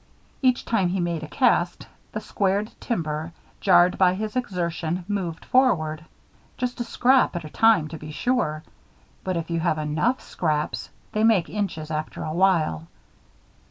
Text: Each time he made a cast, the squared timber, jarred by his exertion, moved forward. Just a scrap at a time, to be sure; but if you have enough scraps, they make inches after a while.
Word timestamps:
Each 0.41 0.65
time 0.65 0.87
he 0.89 0.99
made 0.99 1.21
a 1.21 1.27
cast, 1.27 1.85
the 2.11 2.19
squared 2.21 2.71
timber, 2.79 3.33
jarred 3.59 3.99
by 3.99 4.15
his 4.15 4.35
exertion, 4.35 5.05
moved 5.07 5.45
forward. 5.45 6.05
Just 6.57 6.79
a 6.81 6.83
scrap 6.83 7.35
at 7.35 7.43
a 7.43 7.51
time, 7.51 7.87
to 7.89 7.99
be 7.99 8.09
sure; 8.09 8.63
but 9.23 9.37
if 9.37 9.51
you 9.51 9.59
have 9.59 9.77
enough 9.77 10.19
scraps, 10.19 10.89
they 11.11 11.23
make 11.23 11.49
inches 11.51 11.91
after 11.91 12.23
a 12.23 12.33
while. 12.33 12.87